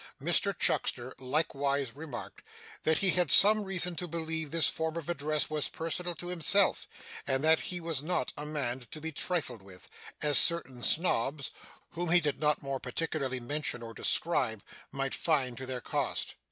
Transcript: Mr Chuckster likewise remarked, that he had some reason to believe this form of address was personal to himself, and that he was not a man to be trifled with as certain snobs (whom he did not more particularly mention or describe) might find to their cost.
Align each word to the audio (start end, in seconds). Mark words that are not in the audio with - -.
Mr 0.19 0.57
Chuckster 0.57 1.13
likewise 1.19 1.95
remarked, 1.95 2.41
that 2.81 2.97
he 2.97 3.11
had 3.11 3.29
some 3.29 3.63
reason 3.63 3.95
to 3.97 4.07
believe 4.07 4.49
this 4.49 4.67
form 4.67 4.97
of 4.97 5.07
address 5.09 5.47
was 5.47 5.69
personal 5.69 6.15
to 6.15 6.29
himself, 6.29 6.87
and 7.27 7.43
that 7.43 7.59
he 7.59 7.79
was 7.79 8.01
not 8.01 8.33
a 8.35 8.43
man 8.43 8.79
to 8.89 8.99
be 8.99 9.11
trifled 9.11 9.61
with 9.61 9.87
as 10.23 10.39
certain 10.39 10.81
snobs 10.81 11.51
(whom 11.91 12.09
he 12.09 12.19
did 12.19 12.39
not 12.39 12.63
more 12.63 12.79
particularly 12.79 13.39
mention 13.39 13.83
or 13.83 13.93
describe) 13.93 14.63
might 14.91 15.13
find 15.13 15.55
to 15.59 15.67
their 15.67 15.81
cost. 15.81 16.33